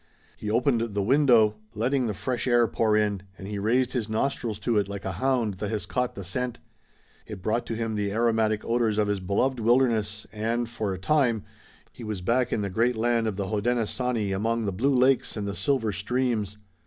[0.35, 4.57] He opened the window, letting the fresh air pour in, and he raised his nostrils
[4.57, 6.57] to it like a hound that has caught the scent.
[7.27, 11.43] It brought to him the aromatic odors of his beloved wilderness, and, for a time,
[11.91, 15.47] he was back in the great land of the Hodenosaunee among the blue lakes and
[15.47, 16.57] the silver streams.